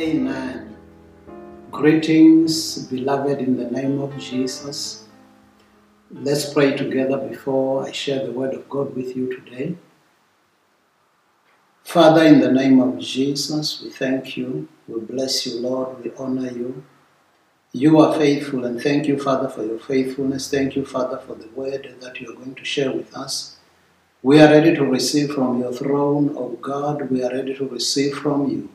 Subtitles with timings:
[0.00, 0.74] Amen.
[1.70, 5.04] Greetings, beloved, in the name of Jesus.
[6.10, 9.76] Let's pray together before I share the word of God with you today.
[11.84, 14.68] Father, in the name of Jesus, we thank you.
[14.88, 16.02] We bless you, Lord.
[16.02, 16.82] We honor you.
[17.72, 20.50] You are faithful, and thank you, Father, for your faithfulness.
[20.50, 23.58] Thank you, Father, for the word that you are going to share with us.
[24.22, 27.10] We are ready to receive from your throne, O God.
[27.10, 28.70] We are ready to receive from you.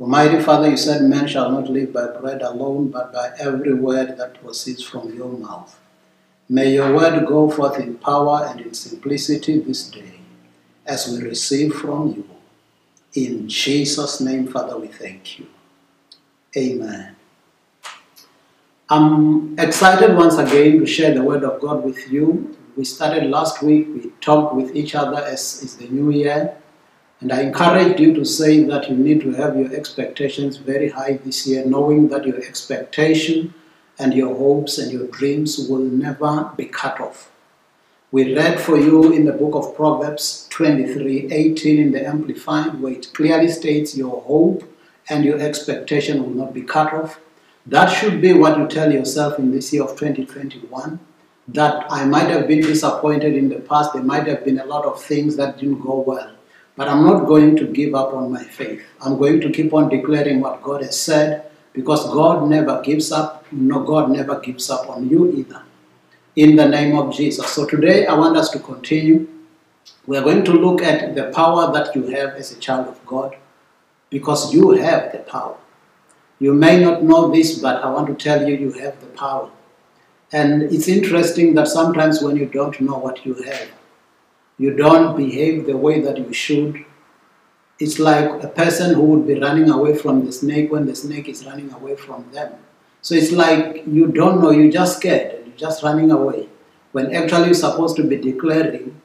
[0.00, 4.18] Almighty Father, you said, Man shall not live by bread alone, but by every word
[4.18, 5.78] that proceeds from your mouth.
[6.48, 10.20] May your word go forth in power and in simplicity this day
[10.84, 12.28] as we receive from you.
[13.14, 15.46] In Jesus' name, Father, we thank you.
[16.56, 17.14] Amen.
[18.90, 22.56] I'm excited once again to share the word of God with you.
[22.76, 26.56] We started last week, we talked with each other as is the new year.
[27.24, 31.20] And I encourage you to say that you need to have your expectations very high
[31.24, 33.54] this year, knowing that your expectation
[33.98, 37.30] and your hopes and your dreams will never be cut off.
[38.12, 42.92] We read for you in the book of Proverbs 23 18 in the Amplified, where
[42.92, 44.62] it clearly states your hope
[45.08, 47.20] and your expectation will not be cut off.
[47.64, 51.00] That should be what you tell yourself in this year of 2021.
[51.48, 54.84] That I might have been disappointed in the past, there might have been a lot
[54.84, 56.30] of things that didn't go well.
[56.76, 58.82] But I'm not going to give up on my faith.
[59.00, 63.46] I'm going to keep on declaring what God has said because God never gives up.
[63.52, 65.62] No, God never gives up on you either.
[66.34, 67.46] In the name of Jesus.
[67.48, 69.28] So today I want us to continue.
[70.06, 73.04] We are going to look at the power that you have as a child of
[73.06, 73.36] God
[74.10, 75.56] because you have the power.
[76.40, 79.50] You may not know this, but I want to tell you, you have the power.
[80.32, 83.68] And it's interesting that sometimes when you don't know what you have,
[84.58, 86.84] you don't behave the way that you should.
[87.78, 91.28] It's like a person who would be running away from the snake when the snake
[91.28, 92.52] is running away from them.
[93.02, 96.48] So it's like you don't know, you're just scared, you're just running away.
[96.92, 99.00] When actually you're supposed to be declaring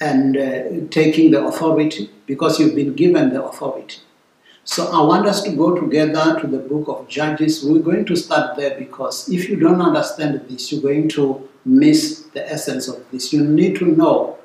[0.00, 3.98] and uh, taking the authority because you've been given the authority.
[4.64, 7.64] So I want us to go together to the book of Judges.
[7.64, 12.24] We're going to start there because if you don't understand this, you're going to miss
[12.34, 13.32] the essence of this.
[13.32, 14.38] You need to know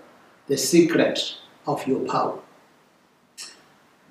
[0.48, 2.40] the secret of your power.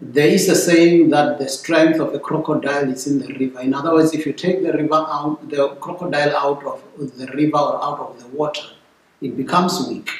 [0.00, 3.60] There is a saying that the strength of a crocodile is in the river.
[3.60, 7.58] In other words, if you take the river out, the crocodile out of the river
[7.58, 8.66] or out of the water,
[9.20, 10.10] it becomes weak.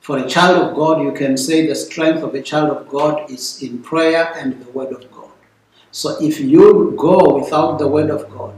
[0.00, 3.30] For a child of God, you can say the strength of a child of God
[3.30, 5.30] is in prayer and the word of God.
[5.90, 8.54] So if you go without the word of God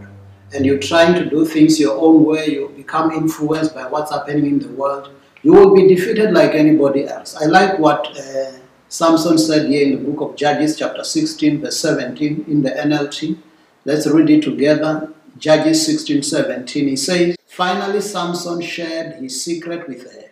[0.53, 4.47] and you're trying to do things your own way, you become influenced by what's happening
[4.47, 5.11] in the world,
[5.43, 7.37] you will be defeated like anybody else.
[7.37, 8.53] I like what uh,
[8.89, 13.39] Samson said here in the book of Judges, chapter 16, verse 17, in the NLT.
[13.84, 15.12] Let's read it together.
[15.39, 16.89] Judges 16, 17.
[16.89, 20.31] He says, Finally, Samson shared his secret with her.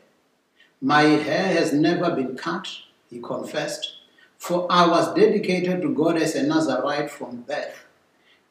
[0.81, 2.69] My hair has never been cut,
[3.11, 3.95] he confessed,
[4.37, 7.85] for I was dedicated to God as a Nazarite from birth.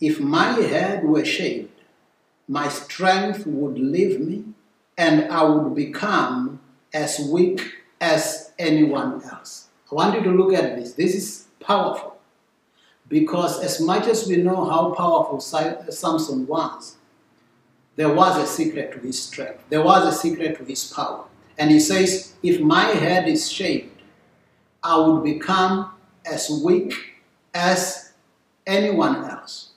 [0.01, 1.69] If my head were shaved,
[2.47, 4.45] my strength would leave me
[4.97, 6.59] and I would become
[6.93, 7.61] as weak
[8.01, 9.67] as anyone else.
[9.91, 10.93] I want you to look at this.
[10.93, 12.17] This is powerful
[13.07, 16.97] because, as much as we know how powerful Samson was,
[17.95, 21.25] there was a secret to his strength, there was a secret to his power.
[21.57, 24.01] And he says, If my head is shaved,
[24.83, 25.91] I would become
[26.25, 26.93] as weak
[27.53, 28.13] as
[28.65, 29.71] anyone else.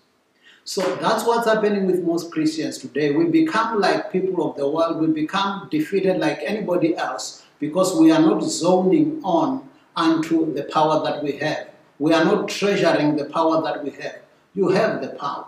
[0.70, 3.10] So that's what's happening with most Christians today.
[3.10, 8.12] We become like people of the world, we become defeated like anybody else because we
[8.12, 11.70] are not zoning on unto the power that we have.
[11.98, 14.20] We are not treasuring the power that we have.
[14.54, 15.46] You have the power.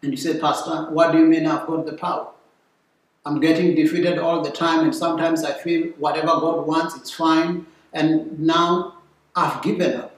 [0.00, 2.28] And you say, Pastor, what do you mean I've got the power?
[3.26, 7.66] I'm getting defeated all the time, and sometimes I feel whatever God wants, it's fine.
[7.92, 8.98] And now
[9.34, 10.14] I've given up.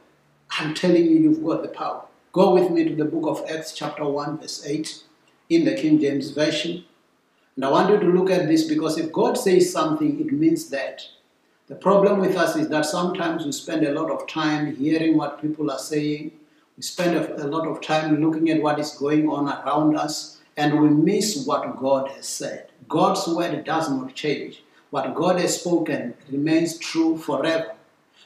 [0.51, 2.05] I'm telling you, you've got the power.
[2.33, 5.03] Go with me to the book of Acts, chapter 1, verse 8,
[5.51, 6.83] in the King James Version.
[7.57, 10.71] And I want you to look at this because if God says something, it means
[10.71, 11.07] that.
[11.67, 15.43] The problem with us is that sometimes we spend a lot of time hearing what
[15.43, 16.33] people are saying.
[16.79, 20.81] We spend a lot of time looking at what is going on around us, and
[20.81, 22.69] we miss what God has said.
[22.89, 24.63] God's word does not change.
[24.89, 27.75] What God has spoken remains true forever.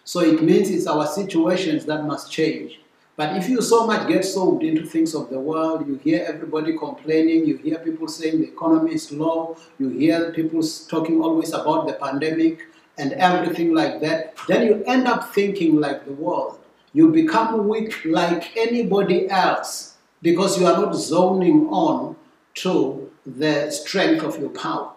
[0.04, 2.78] So it means it's our situations that must change.
[3.16, 6.76] But if you so much get soaked into things of the world, you hear everybody
[6.76, 11.86] complaining, you hear people saying the economy is low, you hear people talking always about
[11.86, 12.66] the pandemic
[12.98, 16.58] and everything like that, then you end up thinking like the world.
[16.96, 22.16] you become weak like anybody else because you are not zoning on
[22.54, 24.92] to the strength of your power.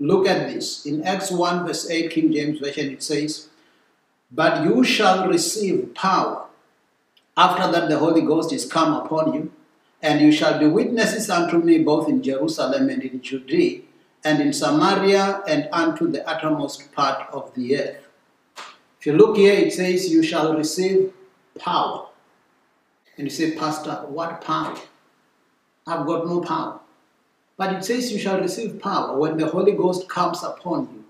[0.00, 0.86] Look at this.
[0.86, 3.50] In Acts 1, verse 8, King James Version, it says,
[4.32, 6.46] But you shall receive power
[7.36, 9.52] after that the Holy Ghost is come upon you,
[10.02, 13.80] and you shall be witnesses unto me both in Jerusalem and in Judea
[14.24, 18.06] and in Samaria and unto the uttermost part of the earth.
[19.00, 21.12] If you look here, it says, You shall receive
[21.58, 22.06] power.
[23.16, 24.76] And you say, Pastor, what power?
[25.86, 26.80] I've got no power.
[27.56, 31.03] But it says, You shall receive power when the Holy Ghost comes upon you.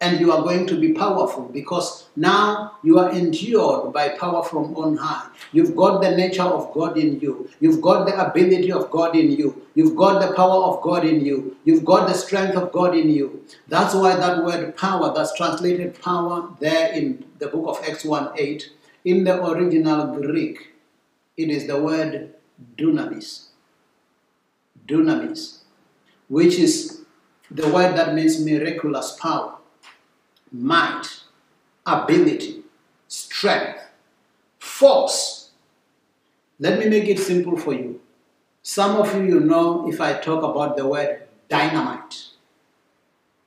[0.00, 4.76] And you are going to be powerful because now you are endured by power from
[4.76, 5.28] on high.
[5.52, 7.50] You've got the nature of God in you.
[7.58, 9.60] You've got the ability of God in you.
[9.74, 11.56] You've got the power of God in you.
[11.64, 13.44] You've got the strength of God in you.
[13.66, 18.30] That's why that word power, that's translated power there in the book of Acts 1
[18.36, 18.70] 8,
[19.04, 20.74] in the original Greek,
[21.36, 22.34] it is the word
[22.76, 23.46] dunamis.
[24.86, 25.58] Dunamis,
[26.28, 27.02] which is
[27.50, 29.57] the word that means miraculous power,
[30.52, 31.06] might,
[31.86, 32.62] ability,
[33.06, 33.80] strength,
[34.58, 35.50] force.
[36.58, 38.00] Let me make it simple for you.
[38.62, 42.26] Some of you, you know, if I talk about the word dynamite.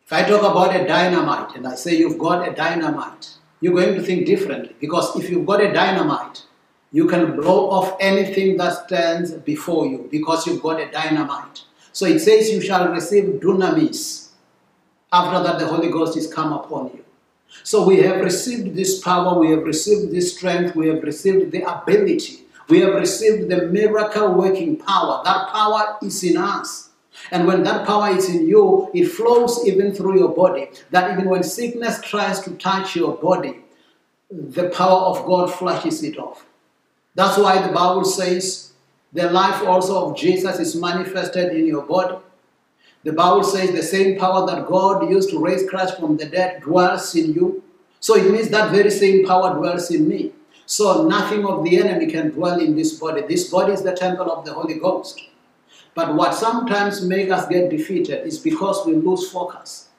[0.06, 3.96] If I talk about a dynamite and I say you've got a dynamite, you're going
[3.96, 6.44] to think differently because if you've got a dynamite,
[6.92, 11.62] you can blow off anything that stands before you because you've got a dynamite.
[11.94, 14.31] So it says you shall receive dunamis.
[15.12, 17.04] After that, the Holy Ghost is come upon you.
[17.64, 21.64] So we have received this power, we have received this strength, we have received the
[21.64, 25.22] ability, we have received the miracle working power.
[25.26, 26.90] That power is in us.
[27.30, 30.70] And when that power is in you, it flows even through your body.
[30.92, 33.58] That even when sickness tries to touch your body,
[34.30, 36.46] the power of God flushes it off.
[37.16, 38.72] That's why the Bible says
[39.12, 42.16] the life also of Jesus is manifested in your body.
[43.04, 46.62] The Bible says the same power that God used to raise Christ from the dead
[46.62, 47.64] dwells in you.
[48.00, 50.34] So it means that very same power dwells in me.
[50.68, 53.24] So nothing of the enemy can dwell in this body.
[53.24, 55.20] This body is the temple of the Holy Ghost.
[55.96, 59.90] But what sometimes makes us get defeated is because we lose focus.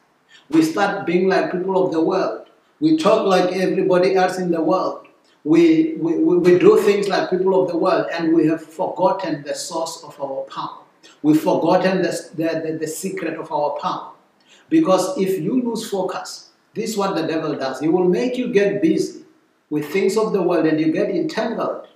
[0.49, 2.47] We start being like people of the world.
[2.81, 5.07] We talk like everybody else in the world.
[5.45, 9.55] We, we, we do things like people of the world and we have forgotten the
[9.55, 10.82] source of our power.
[11.23, 14.13] We've forgotten the, the, the, the secret of our power.
[14.69, 17.81] Because if you lose focus, this is what the devil does.
[17.81, 19.25] He will make you get busy
[19.71, 21.87] with things of the world and you get entangled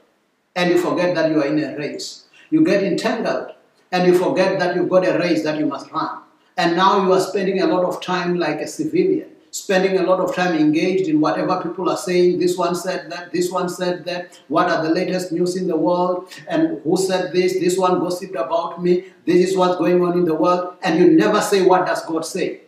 [0.55, 2.25] and you forget that you are in a race.
[2.51, 3.53] You get entangled
[3.93, 6.23] and you forget that you've got a race that you must run.
[6.57, 10.21] And now you are spending a lot of time like a civilian, spending a lot
[10.21, 12.39] of time engaged in whatever people are saying.
[12.39, 14.39] This one said that, this one said that.
[14.49, 16.31] What are the latest news in the world?
[16.47, 17.55] And who said this?
[17.55, 19.05] This one gossiped about me.
[19.25, 20.77] This is what's going on in the world.
[20.83, 22.61] And you never say, What does God say?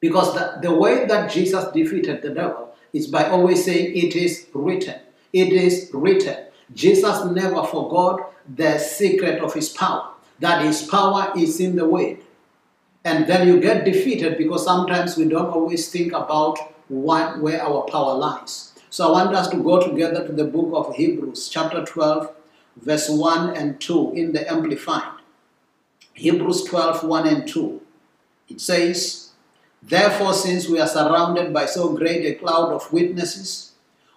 [0.00, 4.46] Because the, the way that Jesus defeated the devil is by always saying, It is
[4.54, 4.98] written.
[5.32, 6.46] It is written.
[6.74, 10.08] Jesus never forgot the secret of his power,
[10.40, 12.18] that his power is in the word.
[13.04, 18.14] And then you get defeated because sometimes we don't always think about where our power
[18.14, 18.72] lies.
[18.90, 22.30] So I want us to go together to the book of Hebrews, chapter 12,
[22.76, 25.20] verse 1 and 2 in the Amplified.
[26.14, 27.80] Hebrews 12, 1 and 2.
[28.50, 29.30] It says,
[29.82, 33.72] Therefore, since we are surrounded by so great a cloud of witnesses,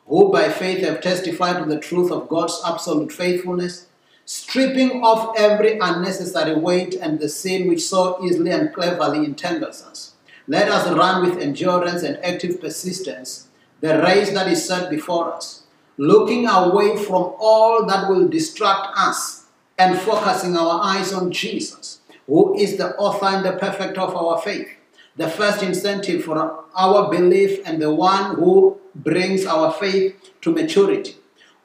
[0.06, 3.88] who by faith have testified to the truth of God's absolute faithfulness,
[4.26, 10.14] stripping off every unnecessary weight and the sin which so easily and cleverly entangles us.
[10.48, 13.48] Let us run with endurance and active persistence
[13.82, 15.64] the race that is set before us,
[15.98, 19.46] looking away from all that will distract us
[19.78, 24.42] and focusing our eyes on Jesus, who is the author and the perfecter of our
[24.42, 24.70] faith,
[25.18, 31.16] the first incentive for our belief and the one who brings our faith to maturity,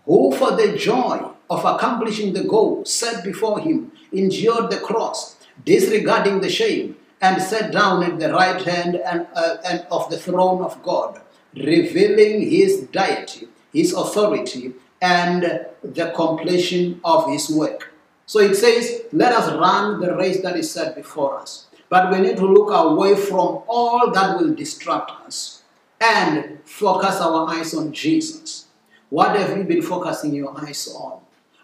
[0.05, 6.41] who for the joy of accomplishing the goal set before him endured the cross, disregarding
[6.41, 10.63] the shame, and sat down at the right hand and, uh, and of the throne
[10.63, 11.21] of God,
[11.55, 17.93] revealing his deity, his authority, and the completion of his work.
[18.27, 21.67] So it says, Let us run the race that is set before us.
[21.89, 25.65] But we need to look away from all that will distract us
[26.01, 28.69] and focus our eyes on Jesus.
[29.09, 31.21] What have you been focusing your eyes on?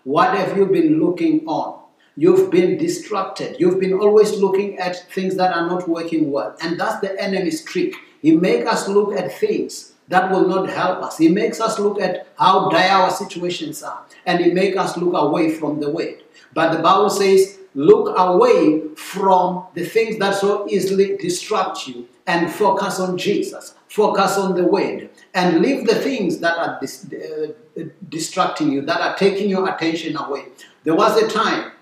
[0.07, 1.83] What have you been looking on?
[2.15, 3.57] You've been distracted.
[3.59, 6.55] You've been always looking at things that are not working well.
[6.63, 7.93] And that's the enemy's trick.
[8.23, 11.19] He makes us look at things that will not help us.
[11.19, 15.13] He makes us look at how dire our situations are, and He makes us look
[15.13, 16.23] away from the word.
[16.55, 22.53] But the Bible says, look away from the things that so easily distract you and
[22.53, 27.83] focus on Jesus, focus on the word, and leave the things that are dis- uh,
[28.09, 30.47] distracting you, that are taking your attention away.
[30.83, 31.73] There was a time,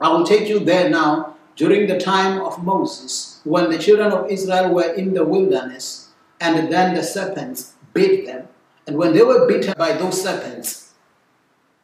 [0.00, 4.28] I will take you there now, during the time of Moses, when the children of
[4.28, 6.08] Israel were in the wilderness,
[6.40, 8.48] and then the serpents bit them.
[8.86, 10.94] And when they were bitten by those serpents,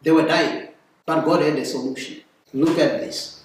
[0.02, 0.68] they were dying.
[1.06, 2.23] But God had a solution.
[2.52, 3.42] Look at this.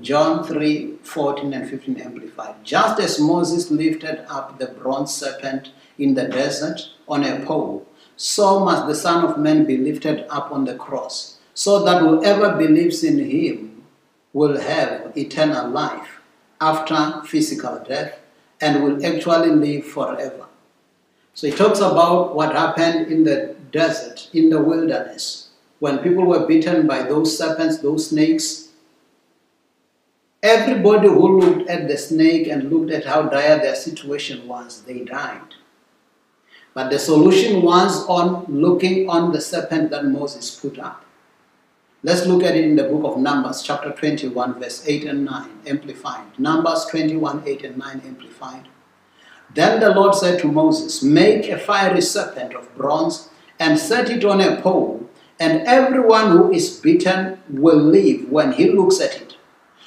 [0.00, 2.64] John 3 14 and 15 amplified.
[2.64, 5.70] Just as Moses lifted up the bronze serpent
[6.02, 10.50] in the desert on a pole, so must the Son of Man be lifted up
[10.50, 13.84] on the cross, so that whoever believes in him
[14.32, 16.20] will have eternal life
[16.60, 18.18] after physical death
[18.60, 20.46] and will actually live forever.
[21.34, 26.46] So he talks about what happened in the desert, in the wilderness, when people were
[26.46, 28.72] bitten by those serpents, those snakes,
[30.42, 35.04] Everybody who looked at the snake and looked at how dire their situation was, they
[35.04, 35.54] died.
[36.74, 41.04] But the solution was on looking on the serpent that Moses put up.
[42.02, 45.50] Let's look at it in the book of Numbers, chapter 21, verse 8 and 9,
[45.66, 46.38] amplified.
[46.38, 48.68] Numbers 21, 8 and 9, amplified.
[49.54, 53.28] Then the Lord said to Moses, Make a fiery serpent of bronze
[53.60, 58.70] and set it on a pole, and everyone who is bitten will live when he
[58.70, 59.31] looks at it.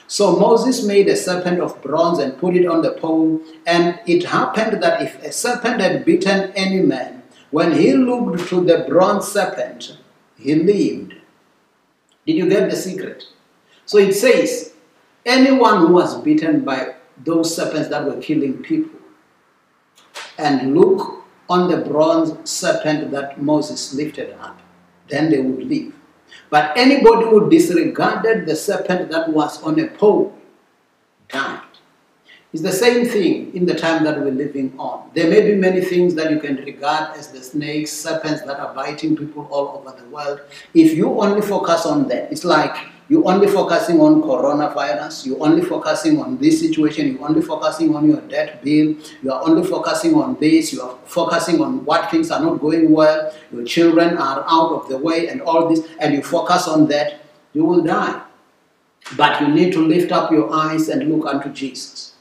[0.07, 3.41] So Moses made a serpent of bronze and put it on the pole.
[3.65, 8.63] And it happened that if a serpent had bitten any man, when he looked to
[8.63, 9.97] the bronze serpent,
[10.37, 11.15] he lived.
[12.25, 13.23] Did you get the secret?
[13.85, 14.73] So it says,
[15.25, 18.99] anyone who was bitten by those serpents that were killing people,
[20.37, 24.59] and look on the bronze serpent that Moses lifted up,
[25.07, 25.93] then they would live.
[26.49, 30.37] But anybody who disregarded the serpent that was on a pole
[31.29, 31.61] died.
[32.55, 35.11] It's the same thing in the time that we're living on.
[35.13, 38.73] There may be many things that you can regard as the snakes, serpents that are
[38.73, 40.39] biting people all over the world.
[40.73, 42.73] If you only focus on that, it's like
[43.09, 48.09] you're only focusing on coronavirus, you're only focusing on this situation, you're only focusing on
[48.09, 52.31] your debt bill, you are only focusing on this, you are focusing on what things
[52.31, 56.13] are not going well, your children are out of the way, and all this, and
[56.13, 57.19] you focus on that,
[57.51, 58.21] you will die.
[59.17, 62.14] But you need to lift up your eyes and look unto Jesus.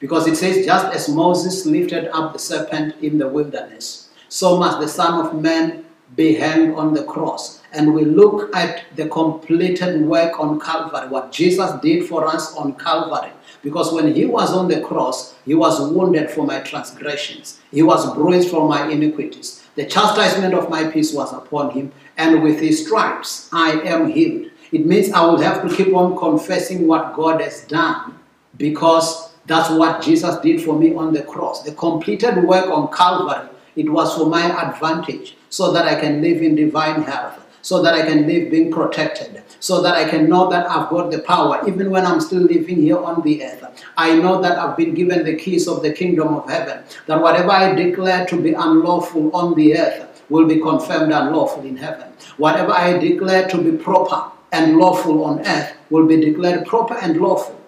[0.00, 4.80] Because it says, just as Moses lifted up the serpent in the wilderness, so must
[4.80, 5.84] the Son of Man
[6.16, 7.62] be hanged on the cross.
[7.72, 12.74] And we look at the completed work on Calvary, what Jesus did for us on
[12.74, 13.30] Calvary.
[13.62, 18.12] Because when he was on the cross, he was wounded for my transgressions, he was
[18.14, 19.64] bruised for my iniquities.
[19.76, 24.50] The chastisement of my peace was upon him, and with his stripes I am healed.
[24.72, 28.18] It means I will have to keep on confessing what God has done
[28.56, 31.62] because that's what Jesus did for me on the cross.
[31.62, 36.42] The completed work on Calvary, it was for my advantage so that I can live
[36.42, 40.48] in divine health, so that I can live being protected, so that I can know
[40.50, 43.84] that I've got the power even when I'm still living here on the earth.
[43.96, 47.50] I know that I've been given the keys of the kingdom of heaven, that whatever
[47.50, 52.12] I declare to be unlawful on the earth will be confirmed unlawful in heaven.
[52.36, 57.20] Whatever I declare to be proper and lawful on earth will be declared proper and
[57.20, 57.59] lawful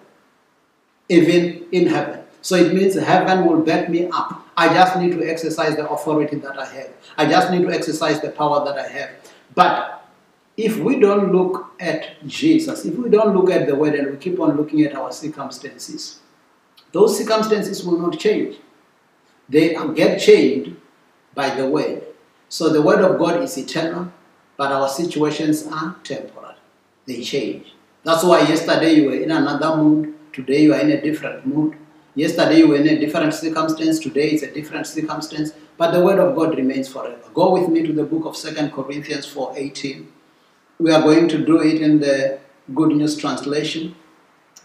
[1.09, 2.21] even in heaven.
[2.41, 4.45] So it means heaven will back me up.
[4.55, 6.91] I just need to exercise the authority that I have.
[7.17, 9.11] I just need to exercise the power that I have.
[9.55, 10.05] But
[10.57, 14.17] if we don't look at Jesus, if we don't look at the word and we
[14.17, 16.19] keep on looking at our circumstances,
[16.91, 18.57] those circumstances will not change.
[19.49, 20.75] They get changed
[21.33, 22.03] by the word.
[22.49, 24.11] So the word of God is eternal,
[24.57, 26.53] but our situations are temporal.
[27.05, 27.73] They change.
[28.03, 31.77] That's why yesterday you were in another mood, today you are in a different mood.
[32.15, 36.19] Yesterday you were in a different circumstance, today it's a different circumstance, but the word
[36.19, 37.21] of God remains forever.
[37.33, 40.07] Go with me to the book of Second Corinthians 4:18.
[40.79, 42.39] We are going to do it in the
[42.73, 43.95] Good News translation.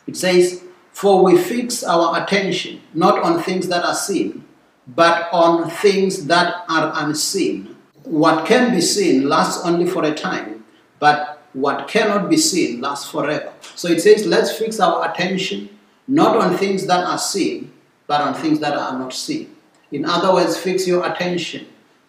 [0.07, 4.45] It says, For we fix our attention not on things that are seen,
[4.87, 7.77] but on things that are unseen.
[8.05, 10.65] What can be seen lasts only for a time,
[10.99, 13.53] but what cannot be seen lasts forever.
[13.75, 15.69] So it says, Let's fix our attention
[16.07, 17.73] not on things that are seen,
[18.07, 19.55] but on things that are not seen.
[19.93, 21.67] In other words, fix your attention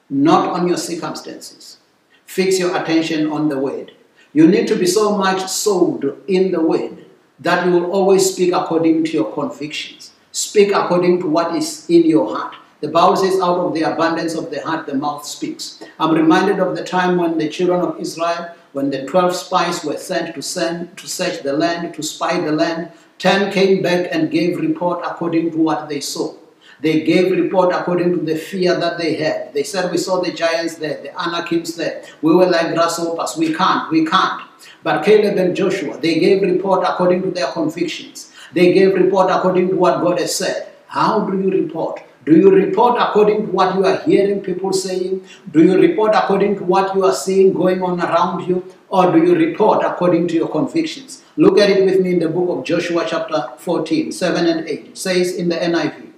[0.10, 1.78] not on your circumstances.
[2.26, 3.92] Fix your attention on the word.
[4.34, 7.06] You need to be so much soaked in the word
[7.40, 10.12] that you will always speak according to your convictions.
[10.32, 12.56] Speak according to what is in your heart.
[12.82, 15.84] The Bible says, out of the abundance of the heart, the mouth speaks.
[16.00, 19.98] I'm reminded of the time when the children of Israel, when the 12 spies were
[19.98, 24.32] sent to send to search the land, to spy the land, 10 came back and
[24.32, 26.34] gave report according to what they saw.
[26.82, 29.54] They gave report according to the fear that they had.
[29.54, 32.04] They said, We saw the giants there, the Anakims there.
[32.22, 33.36] We were like grasshoppers.
[33.38, 34.42] We can't, we can't.
[34.82, 38.34] But Caleb and Joshua, they gave report according to their convictions.
[38.54, 40.72] They gave report according to what God has said.
[40.88, 42.02] How do you report?
[42.30, 45.26] Do you report according to what you are hearing people saying?
[45.52, 48.64] Do you report according to what you are seeing going on around you?
[48.88, 51.24] Or do you report according to your convictions?
[51.38, 54.86] Look at it with me in the book of Joshua, chapter 14, 7 and 8.
[54.90, 56.10] It says in the NIV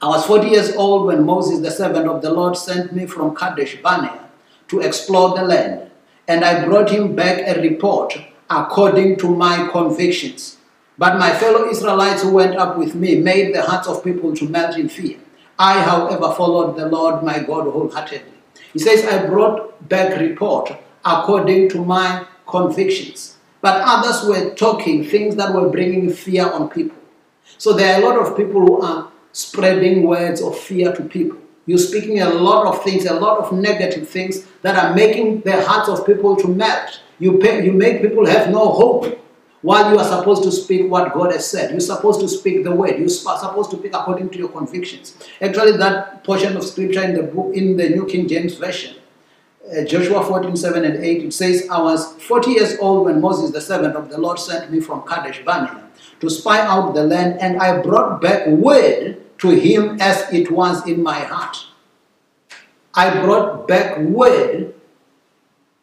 [0.00, 3.34] I was 40 years old when Moses, the servant of the Lord, sent me from
[3.34, 4.20] Kadesh Barnea
[4.68, 5.90] to explore the land,
[6.28, 8.16] and I brought him back a report
[8.48, 10.57] according to my convictions.
[10.98, 14.48] But my fellow Israelites who went up with me made the hearts of people to
[14.48, 15.18] melt in fear.
[15.56, 18.32] I, however, followed the Lord my God wholeheartedly.
[18.72, 20.72] He says, I brought back report
[21.04, 23.36] according to my convictions.
[23.60, 26.96] But others were talking things that were bringing fear on people.
[27.58, 31.38] So there are a lot of people who are spreading words of fear to people.
[31.66, 35.64] You're speaking a lot of things, a lot of negative things that are making the
[35.64, 37.00] hearts of people to melt.
[37.18, 39.18] You, pay, you make people have no hope
[39.68, 41.70] while you are supposed to speak what God has said.
[41.72, 42.98] You're supposed to speak the word.
[42.98, 45.14] You're supposed to speak according to your convictions.
[45.42, 48.96] Actually, that portion of scripture in the book in the New King James Version,
[49.70, 53.50] uh, Joshua 14, 7 and 8, it says, I was 40 years old when Moses,
[53.50, 55.84] the servant of the Lord, sent me from Kadesh Barnea
[56.20, 60.88] to spy out the land, and I brought back word to him as it was
[60.88, 61.66] in my heart.
[62.94, 64.72] I brought back word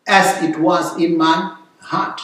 [0.08, 2.20] as it was in my heart.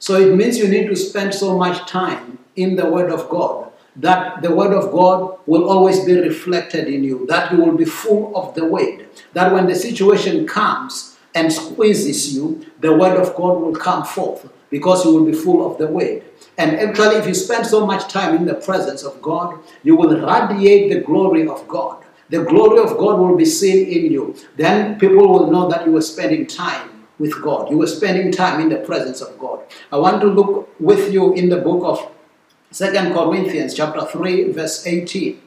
[0.00, 3.70] So it means you need to spend so much time in the Word of God
[3.96, 7.84] that the Word of God will always be reflected in you, that you will be
[7.84, 13.34] full of the Word, that when the situation comes and squeezes you, the Word of
[13.34, 16.22] God will come forth because you will be full of the Word.
[16.56, 20.18] And actually, if you spend so much time in the presence of God, you will
[20.18, 22.02] radiate the glory of God.
[22.30, 24.34] The glory of God will be seen in you.
[24.56, 26.89] Then people will know that you were spending time
[27.20, 27.70] with God.
[27.70, 29.60] You were spending time in the presence of God.
[29.92, 32.10] I want to look with you in the book of
[32.72, 35.40] Second Corinthians chapter 3 verse 18.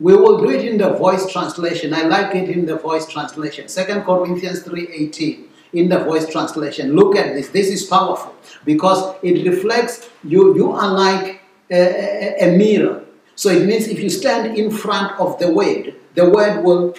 [0.00, 1.92] We will do it in the voice translation.
[1.92, 3.68] I like it in the voice translation.
[3.68, 6.94] Second Corinthians 3:18 in the voice translation.
[6.94, 7.48] Look at this.
[7.48, 8.32] This is powerful
[8.64, 10.54] because it reflects you.
[10.54, 13.04] You are like a, a, mirror.
[13.34, 16.94] So it means if you stand in front of the word, the word will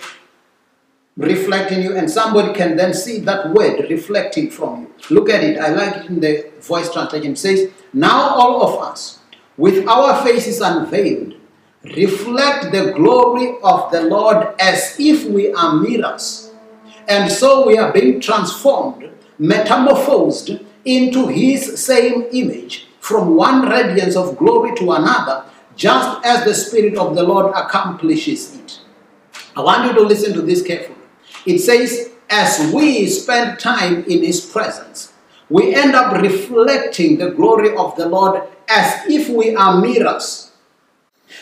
[1.28, 4.94] reflect in you, and somebody can then see that word reflecting from you.
[5.10, 5.60] Look at it.
[5.60, 7.34] I like it in the voice translation.
[7.34, 9.20] It says, Now all of us,
[9.58, 11.36] with our faces unveiled,
[11.96, 16.50] reflect the glory of the Lord as if we are mirrors
[17.10, 20.52] and so we are being transformed, metamorphosed
[20.86, 25.44] into His same image from one radiance of glory to another,
[25.76, 28.80] just as the Spirit of the Lord accomplishes it.
[29.56, 30.99] I want you to listen to this carefully.
[31.46, 35.14] It says, as we spend time in His presence,
[35.50, 40.50] we end up reflecting the glory of the Lord as if we are mirrors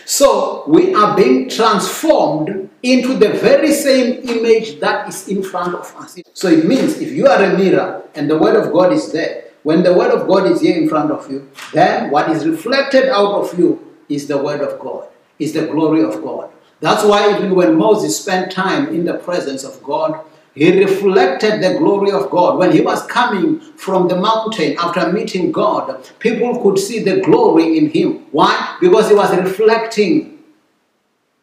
[0.05, 5.93] so we are being transformed into the very same image that is in front of
[5.97, 6.17] us.
[6.33, 9.45] So it means if you are a mirror and the Word of God is there,
[9.63, 13.10] when the Word of God is here in front of you, then what is reflected
[13.10, 16.51] out of you is the Word of God, is the glory of God.
[16.80, 21.78] That's why even when Moses spent time in the presence of God, he reflected the
[21.78, 22.58] glory of God.
[22.58, 27.78] When he was coming from the mountain after meeting God, people could see the glory
[27.78, 28.26] in him.
[28.32, 28.78] Why?
[28.82, 30.44] Because he was reflecting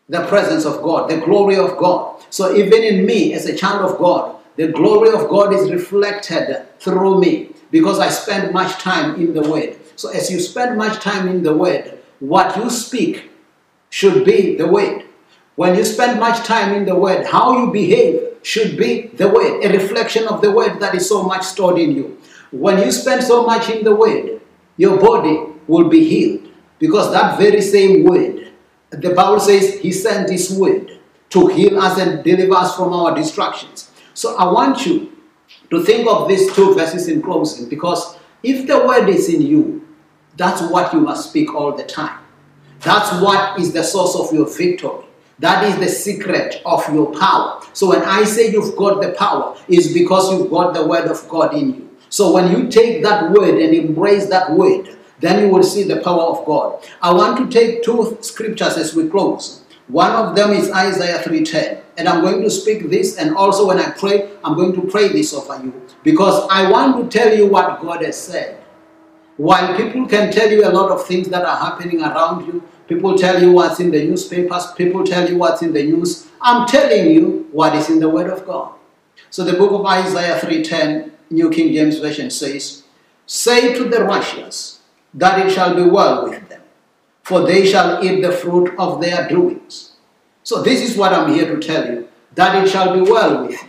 [0.08, 2.22] the presence of God, the glory of God.
[2.30, 6.66] So even in me, as a child of God, the glory of God is reflected
[6.78, 9.76] through me because I spend much time in the Word.
[9.96, 13.30] So as you spend much time in the Word, what you speak
[13.90, 15.04] should be the Word.
[15.56, 19.64] When you spend much time in the Word, how you behave should be the word,
[19.64, 22.18] a reflection of the word that is so much stored in you.
[22.52, 24.40] When you spend so much in the word,
[24.76, 28.52] your body will be healed because that very same word,
[28.90, 33.14] the Bible says he sent this word to heal us and deliver us from our
[33.14, 33.90] distractions.
[34.12, 35.10] So I want you
[35.70, 39.88] to think of these two verses in closing because if the word is in you,
[40.36, 42.20] that's what you must speak all the time.
[42.80, 45.06] That's what is the source of your victory.
[45.38, 47.60] That is the secret of your power.
[47.72, 51.28] So when I say you've got the power, it's because you've got the word of
[51.28, 51.90] God in you.
[52.08, 56.00] So when you take that word and embrace that word, then you will see the
[56.00, 56.84] power of God.
[57.02, 59.64] I want to take two scriptures as we close.
[59.88, 61.80] One of them is Isaiah 3:10.
[61.96, 65.08] And I'm going to speak this, and also when I pray, I'm going to pray
[65.08, 68.58] this over you because I want to tell you what God has said.
[69.36, 72.62] While people can tell you a lot of things that are happening around you,
[72.94, 76.66] people tell you what's in the newspapers, people tell you what's in the news, I'm
[76.66, 78.72] telling you what is in the Word of God.
[79.30, 82.84] So the book of Isaiah 3:10, New King James Version says,
[83.26, 84.80] Say to the righteous
[85.14, 86.62] that it shall be well with them,
[87.22, 89.96] for they shall eat the fruit of their doings.
[90.42, 93.62] So this is what I'm here to tell you, that it shall be well with
[93.62, 93.68] you.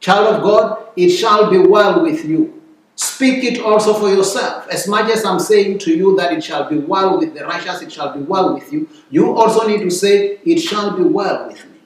[0.00, 2.62] Child of God, it shall be well with you.
[2.96, 4.68] Speak it also for yourself.
[4.68, 7.82] As much as I'm saying to you that it shall be well with the righteous,
[7.82, 11.48] it shall be well with you, you also need to say, It shall be well
[11.48, 11.78] with me.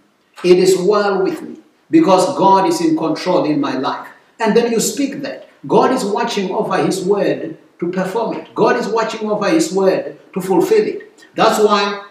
[0.45, 1.59] It is well with me
[1.91, 4.09] because God is in control in my life.
[4.39, 5.49] And then you speak that.
[5.67, 8.55] God is watching over His word to perform it.
[8.55, 11.27] God is watching over His word to fulfill it.
[11.35, 12.05] That's why,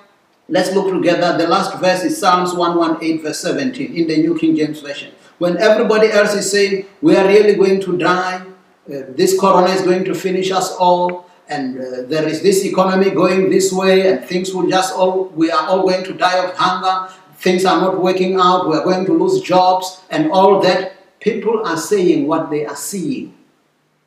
[0.50, 1.38] let's look together.
[1.38, 5.14] The last verse is Psalms 118, verse 17 in the New King James Version.
[5.38, 8.46] When everybody else is saying, We are really going to die,
[8.88, 13.50] this corona is going to finish us all, and uh, there is this economy going
[13.50, 17.14] this way, and things will just all, we are all going to die of hunger,
[17.38, 20.94] things are not working out, we are going to lose jobs, and all that.
[21.20, 23.36] People are saying what they are seeing.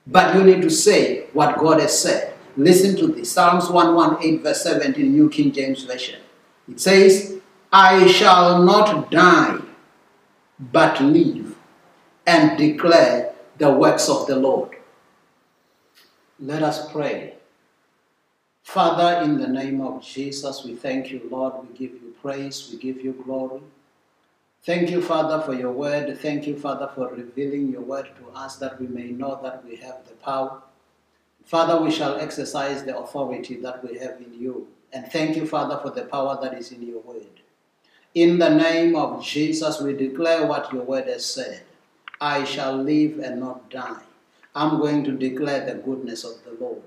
[0.07, 2.35] But you need to say what God has said.
[2.57, 6.21] Listen to this Psalms 118, verse 17, New King James Version.
[6.69, 7.39] It says,
[7.73, 9.59] I shall not die,
[10.59, 11.57] but live
[12.27, 13.30] and declare
[13.61, 14.71] the works of the Lord.
[16.41, 17.35] Let us pray.
[18.63, 21.53] Father, in the name of Jesus, we thank you, Lord.
[21.61, 23.61] We give you praise, we give you glory.
[24.65, 26.19] Thank you, Father, for your word.
[26.21, 29.77] Thank you, Father, for revealing your word to us that we may know that we
[29.77, 30.63] have the power.
[31.45, 34.69] Father, we shall exercise the authority that we have in you.
[34.95, 37.43] And thank you, Father, for the power that is in your word.
[38.15, 41.65] In the name of Jesus, we declare what your word has said.
[42.21, 44.03] I shall live and not die.
[44.55, 46.83] I'm going to declare the goodness of the Lord.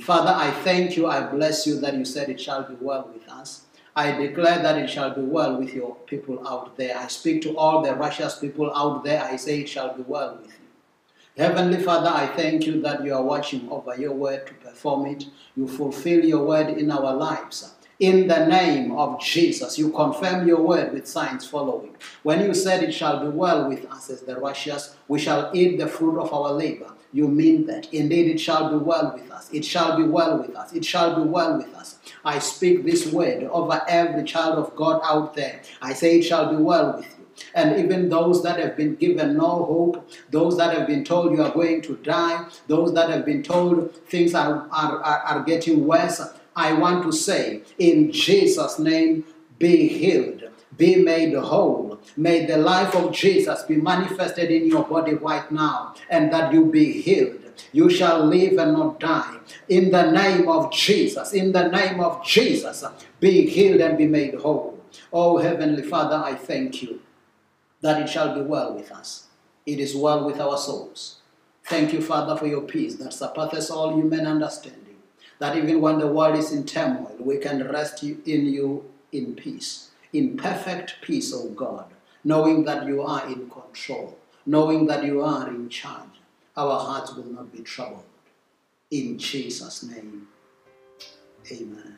[0.00, 1.06] Father, I thank you.
[1.06, 3.62] I bless you that you said it shall be well with us.
[3.94, 6.98] I declare that it shall be well with your people out there.
[6.98, 9.22] I speak to all the righteous people out there.
[9.22, 11.42] I say it shall be well with you.
[11.42, 15.26] Heavenly Father, I thank you that you are watching over your word to perform it.
[15.54, 17.72] You fulfill your word in our lives.
[17.98, 21.96] In the name of Jesus, you confirm your word with signs following.
[22.22, 25.78] When you said it shall be well with us as the righteous, we shall eat
[25.78, 26.92] the fruit of our labor.
[27.14, 27.90] You mean that.
[27.94, 29.48] Indeed, it shall be well with us.
[29.50, 30.74] It shall be well with us.
[30.74, 31.96] It shall be well with us.
[32.22, 35.62] I speak this word over every child of God out there.
[35.80, 37.26] I say it shall be well with you.
[37.54, 41.42] And even those that have been given no hope, those that have been told you
[41.42, 45.86] are going to die, those that have been told things are, are, are, are getting
[45.86, 46.20] worse,
[46.56, 49.24] I want to say, in Jesus' name,
[49.58, 50.44] be healed,
[50.76, 52.00] be made whole.
[52.16, 56.64] May the life of Jesus be manifested in your body right now, and that you
[56.64, 57.40] be healed.
[57.72, 59.36] You shall live and not die.
[59.68, 62.84] In the name of Jesus, in the name of Jesus,
[63.20, 64.82] be healed and be made whole.
[65.12, 67.00] Oh, Heavenly Father, I thank you
[67.82, 69.26] that it shall be well with us.
[69.66, 71.16] It is well with our souls.
[71.64, 74.85] Thank you, Father, for your peace that surpasses all human understanding.
[75.38, 79.90] That even when the world is in turmoil, we can rest in you in peace,
[80.12, 81.86] in perfect peace, O God,
[82.24, 86.20] knowing that you are in control, knowing that you are in charge.
[86.56, 88.04] Our hearts will not be troubled.
[88.90, 90.28] In Jesus' name,
[91.52, 91.96] amen.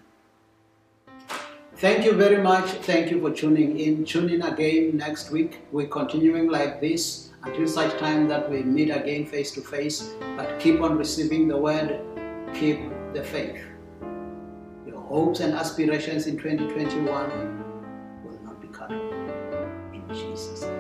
[1.77, 2.65] Thank you very much.
[2.83, 4.05] Thank you for tuning in.
[4.05, 5.61] Tune in again next week.
[5.71, 10.11] We're continuing like this until such time that we meet again face to face.
[10.37, 12.01] But keep on receiving the word,
[12.53, 12.81] keep
[13.15, 13.63] the faith.
[14.87, 19.95] Your hopes and aspirations in 2021 will not be cut off.
[19.95, 20.78] In Jesus' name.